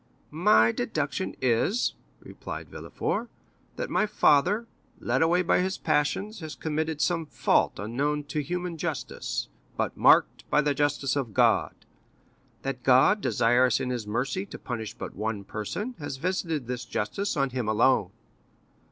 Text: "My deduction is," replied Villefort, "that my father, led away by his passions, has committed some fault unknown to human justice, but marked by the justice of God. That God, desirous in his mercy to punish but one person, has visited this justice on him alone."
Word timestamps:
"My 0.31 0.71
deduction 0.71 1.35
is," 1.43 1.93
replied 2.21 2.69
Villefort, 2.71 3.29
"that 3.75 3.91
my 3.91 4.07
father, 4.07 4.65
led 4.99 5.21
away 5.21 5.43
by 5.43 5.59
his 5.59 5.77
passions, 5.77 6.39
has 6.39 6.55
committed 6.55 6.99
some 6.99 7.27
fault 7.27 7.77
unknown 7.77 8.23
to 8.23 8.39
human 8.41 8.77
justice, 8.79 9.47
but 9.77 9.95
marked 9.95 10.43
by 10.49 10.61
the 10.61 10.73
justice 10.73 11.15
of 11.15 11.35
God. 11.35 11.75
That 12.63 12.81
God, 12.81 13.21
desirous 13.21 13.79
in 13.79 13.91
his 13.91 14.07
mercy 14.07 14.43
to 14.47 14.57
punish 14.57 14.95
but 14.95 15.13
one 15.15 15.43
person, 15.43 15.93
has 15.99 16.17
visited 16.17 16.65
this 16.65 16.83
justice 16.85 17.37
on 17.37 17.51
him 17.51 17.69
alone." 17.69 18.09